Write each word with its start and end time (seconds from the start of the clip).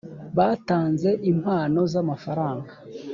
batanze 0.37 1.09
impano 1.31 1.79
z’amafaranga 1.91 2.71